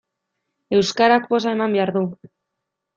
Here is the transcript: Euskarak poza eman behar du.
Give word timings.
Euskarak 0.79 1.29
poza 1.35 1.55
eman 1.59 1.79
behar 1.79 1.95
du. 2.01 2.05